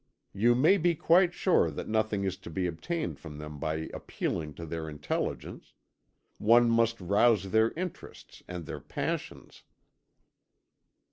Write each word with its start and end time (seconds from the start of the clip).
You 0.33 0.55
may 0.55 0.79
be 0.79 0.95
quite 0.95 1.31
sure 1.31 1.69
that 1.69 1.87
nothing 1.87 2.23
is 2.23 2.35
to 2.37 2.49
be 2.49 2.65
obtained 2.65 3.19
from 3.19 3.37
them 3.37 3.59
by 3.59 3.87
appealing 3.93 4.55
to 4.55 4.65
their 4.65 4.89
intelligence; 4.89 5.75
one 6.39 6.71
must 6.71 6.99
rouse 6.99 7.51
their 7.51 7.69
interests 7.73 8.41
and 8.47 8.65
their 8.65 8.79
passions." 8.79 9.61